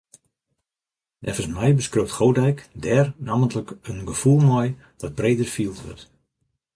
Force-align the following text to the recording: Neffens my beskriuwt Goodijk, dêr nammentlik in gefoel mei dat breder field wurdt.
Neffens 1.23 1.49
my 1.57 1.69
beskriuwt 1.79 2.15
Goodijk, 2.17 2.57
dêr 2.85 3.07
nammentlik 3.25 3.69
in 3.89 3.99
gefoel 4.09 4.39
mei 4.49 4.69
dat 5.01 5.17
breder 5.19 5.49
field 5.55 5.79
wurdt. 5.83 6.05